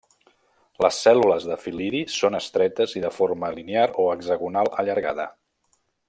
[0.83, 5.29] Les cèl·lules del fil·lidi són estretes i de forma linear o hexagonal allargada.